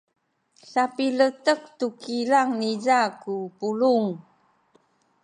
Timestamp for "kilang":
2.03-2.49